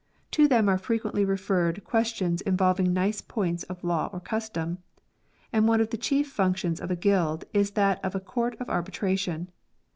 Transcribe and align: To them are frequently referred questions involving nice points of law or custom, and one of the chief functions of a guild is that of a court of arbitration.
To 0.31 0.47
them 0.47 0.67
are 0.67 0.79
frequently 0.79 1.23
referred 1.23 1.83
questions 1.83 2.41
involving 2.41 2.91
nice 2.91 3.21
points 3.21 3.61
of 3.65 3.83
law 3.83 4.09
or 4.11 4.19
custom, 4.19 4.79
and 5.53 5.67
one 5.67 5.79
of 5.79 5.91
the 5.91 5.95
chief 5.97 6.27
functions 6.27 6.79
of 6.81 6.89
a 6.89 6.95
guild 6.95 7.45
is 7.53 7.69
that 7.77 8.03
of 8.03 8.15
a 8.15 8.19
court 8.19 8.59
of 8.59 8.67
arbitration. 8.67 9.51